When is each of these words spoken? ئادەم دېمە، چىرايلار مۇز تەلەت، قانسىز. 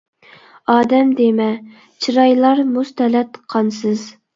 ئادەم 0.75 1.11
دېمە، 1.21 1.47
چىرايلار 2.07 2.67
مۇز 2.75 2.97
تەلەت، 3.01 3.43
قانسىز. 3.57 4.15